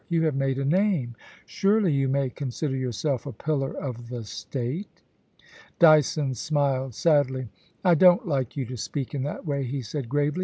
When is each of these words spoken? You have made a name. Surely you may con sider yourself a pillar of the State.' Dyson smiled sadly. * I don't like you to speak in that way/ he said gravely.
You 0.09 0.23
have 0.23 0.33
made 0.33 0.57
a 0.57 0.65
name. 0.65 1.13
Surely 1.45 1.93
you 1.93 2.07
may 2.09 2.31
con 2.31 2.49
sider 2.49 2.75
yourself 2.75 3.27
a 3.27 3.31
pillar 3.31 3.71
of 3.77 4.09
the 4.09 4.23
State.' 4.23 5.03
Dyson 5.77 6.33
smiled 6.33 6.95
sadly. 6.95 7.49
* 7.67 7.85
I 7.85 7.93
don't 7.93 8.27
like 8.27 8.57
you 8.57 8.65
to 8.65 8.77
speak 8.77 9.13
in 9.13 9.21
that 9.25 9.45
way/ 9.45 9.63
he 9.63 9.83
said 9.83 10.09
gravely. 10.09 10.39